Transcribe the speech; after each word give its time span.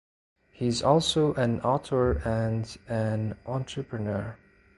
He 0.49 0.65
is 0.65 0.81
also 0.81 1.35
an 1.35 1.59
author 1.61 2.23
and 2.27 2.75
an 2.87 3.37
entrepreneur. 3.45 4.35